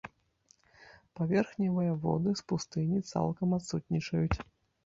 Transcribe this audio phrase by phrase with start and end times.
[1.19, 4.37] Паверхневыя воды з пустыні цалкам адсутнічаюць.